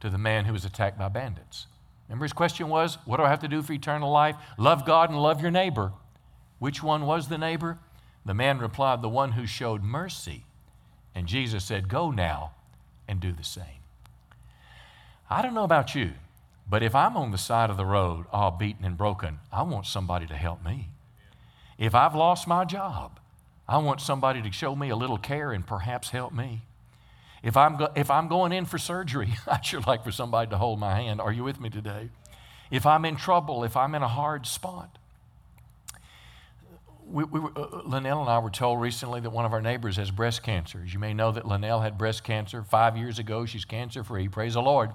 [0.00, 1.66] to the man who was attacked by bandits.
[2.08, 4.36] Remember his question was, What do I have to do for eternal life?
[4.56, 5.92] Love God and love your neighbor.
[6.58, 7.78] Which one was the neighbor?
[8.24, 10.44] The man replied, The one who showed mercy.
[11.14, 12.52] And Jesus said, Go now
[13.06, 13.64] and do the same.
[15.30, 16.12] I don't know about you,
[16.68, 19.86] but if I'm on the side of the road, all beaten and broken, I want
[19.86, 20.88] somebody to help me.
[21.76, 23.20] If I've lost my job,
[23.68, 26.62] I want somebody to show me a little care and perhaps help me.
[27.42, 30.56] If I'm, go- if I'm going in for surgery, I'd sure like for somebody to
[30.58, 31.20] hold my hand.
[31.20, 32.10] Are you with me today?
[32.70, 34.98] If I'm in trouble, if I'm in a hard spot.
[37.06, 39.96] We, we were, uh, Linnell and I were told recently that one of our neighbors
[39.96, 40.82] has breast cancer.
[40.84, 43.46] As you may know, that Linnell had breast cancer five years ago.
[43.46, 44.28] She's cancer free.
[44.28, 44.90] Praise the Lord.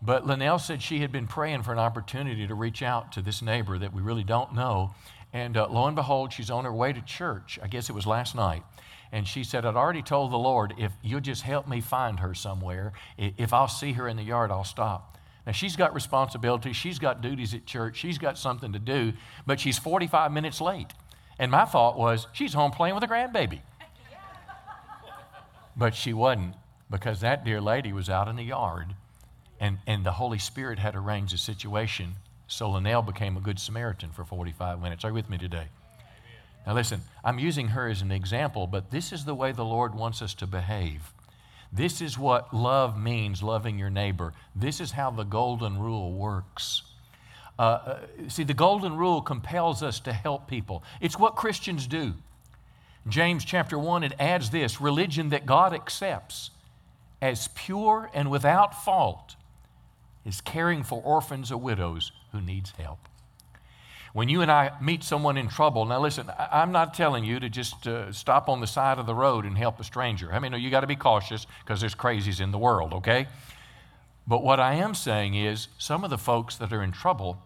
[0.00, 3.42] But Linnell said she had been praying for an opportunity to reach out to this
[3.42, 4.94] neighbor that we really don't know.
[5.32, 7.58] And uh, lo and behold, she's on her way to church.
[7.62, 8.62] I guess it was last night.
[9.12, 12.34] And she said, I'd already told the Lord, if you'll just help me find her
[12.34, 15.16] somewhere, if I'll see her in the yard, I'll stop.
[15.46, 19.14] Now, she's got responsibilities, she's got duties at church, she's got something to do,
[19.46, 20.92] but she's 45 minutes late.
[21.38, 23.60] And my thought was, she's home playing with a grandbaby.
[25.74, 26.54] but she wasn't,
[26.90, 28.94] because that dear lady was out in the yard,
[29.58, 32.16] and, and the Holy Spirit had arranged the situation.
[32.46, 35.02] So Linnell became a good Samaritan for 45 minutes.
[35.04, 35.68] Are you with me today?
[36.68, 39.94] Now, listen, I'm using her as an example, but this is the way the Lord
[39.94, 41.14] wants us to behave.
[41.72, 44.34] This is what love means, loving your neighbor.
[44.54, 46.82] This is how the golden rule works.
[47.58, 50.84] Uh, uh, see, the golden rule compels us to help people.
[51.00, 52.12] It's what Christians do.
[53.08, 56.50] James chapter 1, it adds this religion that God accepts
[57.22, 59.36] as pure and without fault
[60.26, 63.08] is caring for orphans or widows who needs help.
[64.18, 67.48] When you and I meet someone in trouble, now listen, I'm not telling you to
[67.48, 70.32] just uh, stop on the side of the road and help a stranger.
[70.32, 73.28] I mean, you got to be cautious because there's crazies in the world, okay?
[74.26, 77.40] But what I am saying is, some of the folks that are in trouble,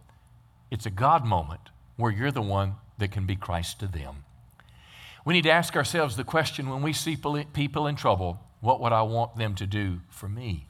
[0.71, 1.61] it's a God moment
[1.97, 4.25] where you're the one that can be Christ to them.
[5.27, 7.19] We need to ask ourselves the question when we see
[7.53, 10.69] people in trouble, what would I want them to do for me?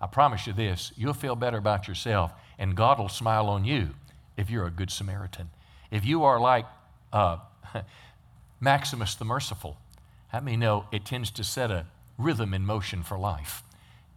[0.00, 3.96] I promise you this you'll feel better about yourself, and God will smile on you
[4.40, 5.50] if you're a good Samaritan.
[5.90, 6.64] If you are like
[7.12, 7.36] uh,
[8.60, 9.76] Maximus the Merciful,
[10.28, 13.62] how many know it tends to set a rhythm in motion for life?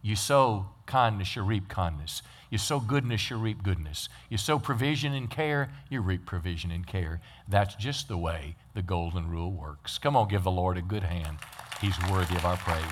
[0.00, 2.22] You sow kindness, you reap kindness.
[2.48, 4.08] You sow goodness, you reap goodness.
[4.30, 7.20] You sow provision and care, you reap provision and care.
[7.46, 9.98] That's just the way the golden rule works.
[9.98, 11.36] Come on, give the Lord a good hand.
[11.82, 12.82] He's worthy of our praise.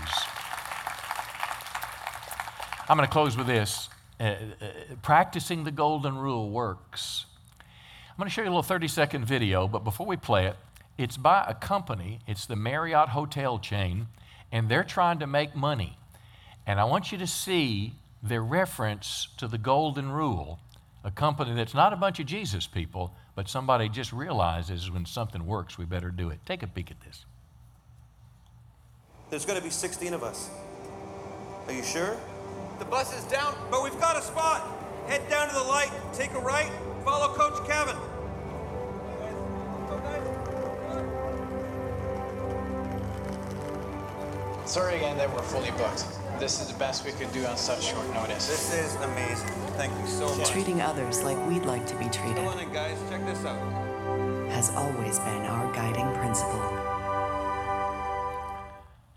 [2.88, 3.88] I'm going to close with this.
[4.22, 4.66] Uh, uh,
[5.02, 7.26] practicing the golden rule works.
[7.58, 10.54] I'm going to show you a little 30 second video, but before we play it,
[10.96, 14.06] it's by a company, it's the Marriott hotel chain,
[14.52, 15.98] and they're trying to make money.
[16.68, 20.60] And I want you to see their reference to the golden rule,
[21.02, 25.44] a company that's not a bunch of Jesus people, but somebody just realizes when something
[25.44, 26.38] works, we better do it.
[26.46, 27.24] Take a peek at this.
[29.30, 30.48] There's going to be 16 of us.
[31.66, 32.16] Are you sure?
[32.78, 34.68] The bus is down, but we've got a spot.
[35.06, 36.70] Head down to the light, take a right,
[37.04, 37.96] follow Coach Kevin.
[44.64, 46.06] Sorry again that we're fully booked.
[46.38, 48.48] This is the best we could do on such short notice.
[48.48, 49.48] This is amazing.
[49.76, 50.48] Thank you so much.
[50.48, 52.36] Treating others like we'd like to be treated.
[52.36, 52.98] Come on in, guys.
[53.10, 53.60] Check this out.
[54.50, 56.62] Has always been our guiding principle.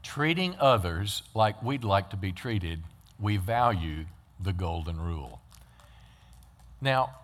[0.03, 2.83] Treating others like we'd like to be treated
[3.19, 4.05] we value
[4.39, 5.41] the golden rule.
[6.81, 7.15] Now,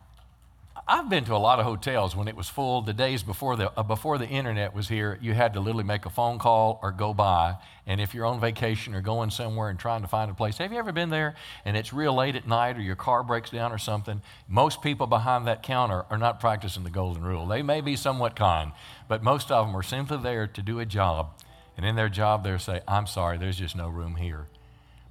[0.88, 2.82] I've been to a lot of hotels when it was full.
[2.82, 6.06] The days before the, uh, before the internet was here, you had to literally make
[6.06, 7.56] a phone call or go by.
[7.86, 10.72] And if you're on vacation or going somewhere and trying to find a place, have
[10.72, 13.72] you ever been there and it's real late at night or your car breaks down
[13.72, 14.22] or something?
[14.48, 17.46] Most people behind that counter are not practicing the golden rule.
[17.46, 18.72] They may be somewhat kind,
[19.08, 21.32] but most of them are simply there to do a job.
[21.78, 24.48] And in their job, they'll say, I'm sorry, there's just no room here.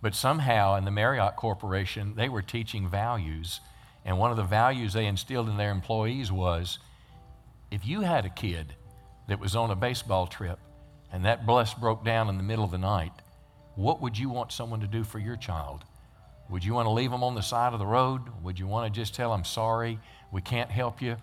[0.02, 3.60] But somehow in the Marriott Corporation, they were teaching values.
[4.04, 6.78] And one of the values they instilled in their employees was
[7.70, 8.74] if you had a kid
[9.28, 10.58] that was on a baseball trip
[11.12, 13.12] and that bus broke down in the middle of the night,
[13.76, 15.84] what would you want someone to do for your child?
[16.48, 18.22] Would you want to leave them on the side of the road?
[18.42, 20.00] Would you want to just tell them, sorry,
[20.32, 21.16] we can't help you?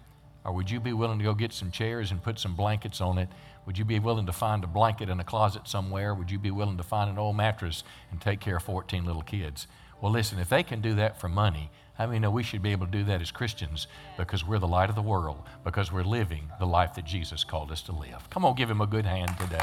[0.48, 3.20] Or would you be willing to go get some chairs and put some blankets on
[3.20, 3.30] it
[3.68, 6.14] would you be willing to find a blanket in a closet somewhere?
[6.16, 9.22] Would you be willing to find an old mattress and take care of 14 little
[9.22, 9.68] kids?
[10.00, 12.86] Well, listen, if they can do that for money, I mean, we should be able
[12.86, 16.50] to do that as Christians because we're the light of the world, because we're living
[16.60, 18.30] the life that Jesus called us to live.
[18.30, 19.60] Come on, give him a good hand today.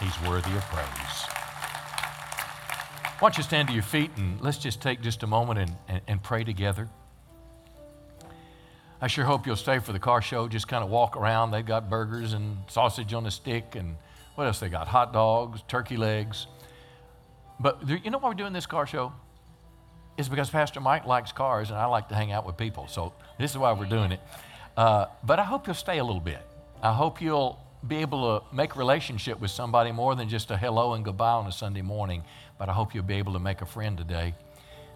[0.00, 1.26] He's worthy of praise.
[3.18, 5.76] Why don't you stand to your feet and let's just take just a moment and,
[5.88, 6.88] and, and pray together.
[9.06, 10.48] I sure hope you'll stay for the car show.
[10.48, 11.52] Just kind of walk around.
[11.52, 13.94] They've got burgers and sausage on a stick, and
[14.34, 14.88] what else they got?
[14.88, 16.48] Hot dogs, turkey legs.
[17.60, 19.12] But you know why we're doing this car show?
[20.16, 22.88] It's because Pastor Mike likes cars, and I like to hang out with people.
[22.88, 24.18] So this is why we're doing it.
[24.76, 26.44] Uh, but I hope you'll stay a little bit.
[26.82, 30.94] I hope you'll be able to make relationship with somebody more than just a hello
[30.94, 32.24] and goodbye on a Sunday morning.
[32.58, 34.34] But I hope you'll be able to make a friend today.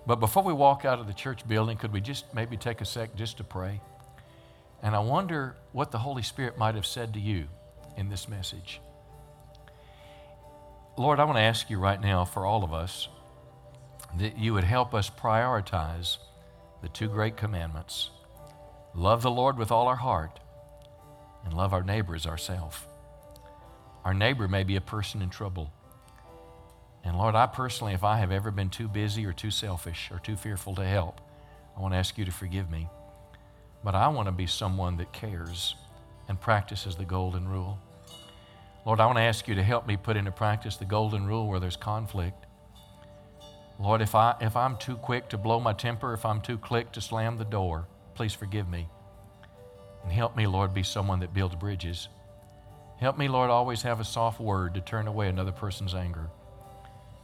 [0.04, 2.84] But before we walk out of the church building, could we just maybe take a
[2.84, 3.80] sec just to pray?
[4.82, 7.48] And I wonder what the Holy Spirit might have said to you
[7.96, 8.80] in this message.
[10.96, 13.08] Lord, I want to ask you right now for all of us
[14.18, 16.18] that you would help us prioritize
[16.82, 18.10] the two great commandments
[18.92, 20.40] love the Lord with all our heart
[21.44, 22.88] and love our neighbor as ourself.
[24.04, 25.72] Our neighbor may be a person in trouble.
[27.04, 30.18] And Lord, I personally, if I have ever been too busy or too selfish or
[30.18, 31.20] too fearful to help,
[31.76, 32.88] I want to ask you to forgive me.
[33.82, 35.74] But I want to be someone that cares
[36.28, 37.78] and practices the golden rule.
[38.86, 41.48] Lord, I want to ask you to help me put into practice the golden rule
[41.48, 42.46] where there's conflict.
[43.78, 46.92] Lord, if, I, if I'm too quick to blow my temper, if I'm too quick
[46.92, 48.88] to slam the door, please forgive me.
[50.02, 52.08] And help me, Lord, be someone that builds bridges.
[52.98, 56.28] Help me, Lord, always have a soft word to turn away another person's anger.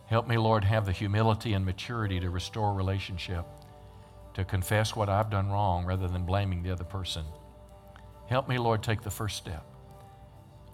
[0.07, 3.45] Help me, Lord, have the humility and maturity to restore relationship,
[4.37, 7.25] to confess what I've done wrong rather than blaming the other person.
[8.29, 9.65] Help me, Lord, take the first step.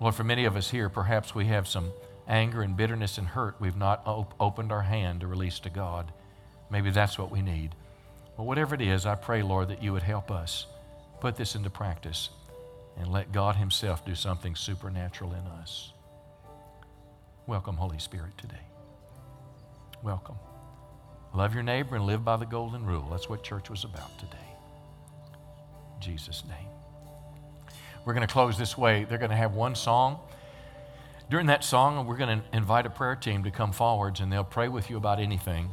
[0.00, 1.92] Lord, for many of us here, perhaps we have some
[2.26, 6.12] anger and bitterness and hurt we've not op- opened our hand to release to God.
[6.70, 7.76] Maybe that's what we need.
[8.36, 10.66] But whatever it is, I pray, Lord, that you would help us
[11.20, 12.30] put this into practice
[12.98, 15.92] and let God Himself do something supernatural in us.
[17.46, 18.66] Welcome, Holy Spirit, today.
[20.02, 20.36] Welcome.
[21.34, 23.08] Love your neighbor and live by the golden rule.
[23.10, 24.36] That's what church was about today.
[25.96, 26.68] In Jesus' name.
[28.04, 29.04] We're going to close this way.
[29.04, 30.18] They're going to have one song.
[31.30, 34.44] During that song, we're going to invite a prayer team to come forwards and they'll
[34.44, 35.70] pray with you about anything.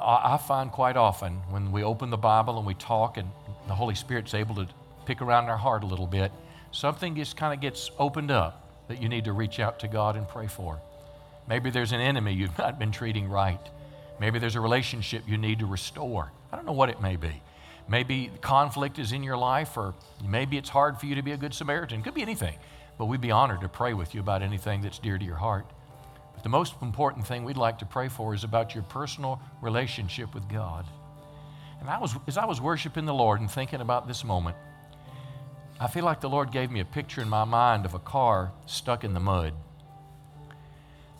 [0.00, 3.30] I find quite often when we open the Bible and we talk and
[3.66, 4.66] the Holy Spirit's able to
[5.04, 6.32] pick around our heart a little bit,
[6.72, 10.16] something just kind of gets opened up that you need to reach out to God
[10.16, 10.80] and pray for.
[11.48, 13.60] Maybe there's an enemy you've not been treating right.
[14.18, 16.32] Maybe there's a relationship you need to restore.
[16.50, 17.42] I don't know what it may be.
[17.88, 19.94] Maybe conflict is in your life, or
[20.24, 22.00] maybe it's hard for you to be a good Samaritan.
[22.00, 22.58] It could be anything.
[22.98, 25.66] But we'd be honored to pray with you about anything that's dear to your heart.
[26.34, 30.34] But the most important thing we'd like to pray for is about your personal relationship
[30.34, 30.86] with God.
[31.80, 34.56] And I was, as I was worshiping the Lord and thinking about this moment,
[35.78, 38.50] I feel like the Lord gave me a picture in my mind of a car
[38.64, 39.52] stuck in the mud.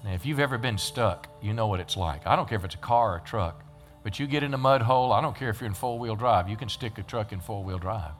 [0.06, 2.26] If you've ever been stuck, you know what it's like.
[2.26, 3.64] I don't care if it's a car or a truck,
[4.04, 6.14] but you get in a mud hole, I don't care if you're in four wheel
[6.14, 8.12] drive, you can stick a truck in four wheel drive.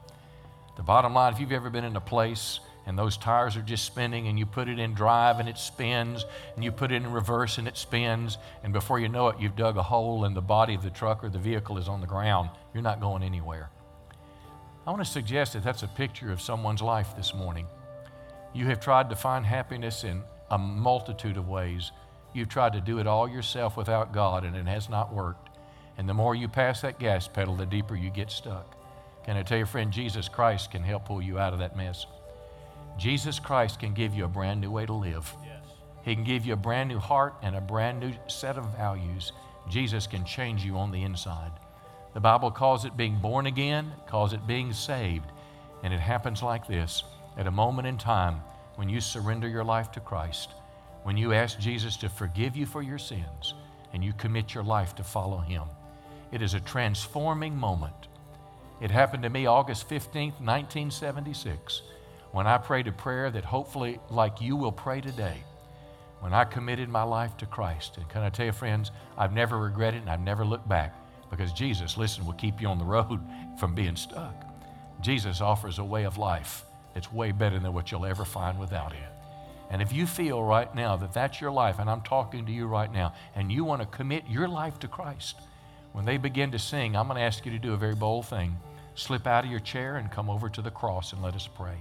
[0.75, 3.83] The bottom line, if you've ever been in a place and those tires are just
[3.83, 6.25] spinning and you put it in drive and it spins
[6.55, 9.57] and you put it in reverse and it spins and before you know it you've
[9.57, 12.07] dug a hole and the body of the truck or the vehicle is on the
[12.07, 13.69] ground you're not going anywhere
[14.85, 17.67] i want to suggest that that's a picture of someone's life this morning
[18.53, 21.91] you have tried to find happiness in a multitude of ways
[22.33, 25.49] you've tried to do it all yourself without god and it has not worked
[25.97, 28.75] and the more you pass that gas pedal the deeper you get stuck
[29.25, 32.05] can i tell you friend jesus christ can help pull you out of that mess
[32.97, 35.31] Jesus Christ can give you a brand new way to live.
[35.43, 35.63] Yes.
[36.03, 39.33] He can give you a brand new heart and a brand new set of values.
[39.69, 41.51] Jesus can change you on the inside.
[42.15, 45.31] The Bible calls it being born again, calls it being saved.
[45.83, 47.03] And it happens like this
[47.37, 48.41] at a moment in time
[48.77, 50.51] when you surrender your life to Christ,
[51.03, 53.53] when you ask Jesus to forgive you for your sins,
[53.93, 55.63] and you commit your life to follow Him.
[56.31, 58.07] It is a transforming moment.
[58.79, 61.81] It happened to me August 15th, 1976
[62.31, 65.37] when I prayed a prayer that hopefully, like you will pray today,
[66.19, 67.97] when I committed my life to Christ.
[67.97, 70.95] And can I tell you, friends, I've never regretted and I've never looked back
[71.29, 73.19] because Jesus, listen, will keep you on the road
[73.59, 74.35] from being stuck.
[75.01, 76.63] Jesus offers a way of life
[76.97, 78.97] that's way better than what you'll ever find without it.
[79.69, 82.65] And if you feel right now that that's your life, and I'm talking to you
[82.65, 85.39] right now, and you want to commit your life to Christ,
[85.91, 88.25] when they begin to sing, I'm going to ask you to do a very bold
[88.25, 88.57] thing.
[88.95, 91.77] Slip out of your chair and come over to the cross and let us pray.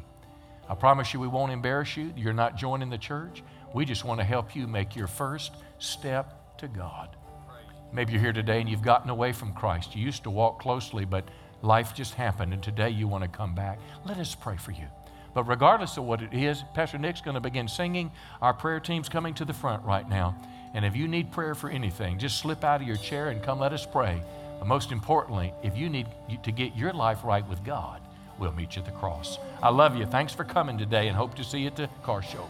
[0.68, 2.12] I promise you we won't embarrass you.
[2.14, 3.42] You're not joining the church.
[3.72, 7.16] We just want to help you make your first step to God.
[7.90, 9.96] Maybe you're here today and you've gotten away from Christ.
[9.96, 11.26] You used to walk closely, but
[11.62, 13.78] life just happened, and today you want to come back.
[14.04, 14.84] Let us pray for you.
[15.36, 18.10] But regardless of what it is, Pastor Nick's going to begin singing.
[18.40, 20.34] Our prayer team's coming to the front right now.
[20.72, 23.60] And if you need prayer for anything, just slip out of your chair and come
[23.60, 24.22] let us pray.
[24.58, 26.06] But most importantly, if you need
[26.42, 28.00] to get your life right with God,
[28.38, 29.38] we'll meet you at the cross.
[29.62, 30.06] I love you.
[30.06, 32.48] Thanks for coming today and hope to see you at the car show.